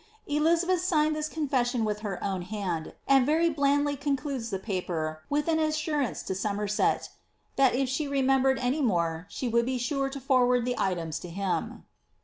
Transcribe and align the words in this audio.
Elizabeth 0.25 0.81
signed 0.83 1.15
this 1.15 1.29
confession 1.29 1.85
with 1.85 1.99
her 1.99 2.17
own 2.23 2.41
hand, 2.41 2.95
and 3.07 3.23
very 3.23 3.51
blandly 3.51 3.95
concludes 3.95 4.49
the 4.49 4.57
paper 4.57 5.21
with 5.29 5.47
an 5.47 5.59
assurance 5.59 6.23
to 6.23 6.33
Somerset 6.33 7.01
^ 7.01 7.09
that 7.55 7.75
if 7.75 7.87
she 7.87 8.07
remembered 8.07 8.57
any 8.57 8.81
more 8.81 9.27
she 9.29 9.47
would 9.47 9.67
be 9.67 9.77
sure 9.77 10.09
to 10.09 10.19
forward 10.19 10.65
the 10.65 10.73
items 10.79 11.19
to 11.19 11.29
him." 11.29 11.83